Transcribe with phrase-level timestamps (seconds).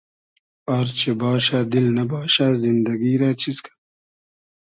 [0.77, 3.79] آر چی باشۂ دیل نئباشۂ زیندئگی رۂ چیز کئنوم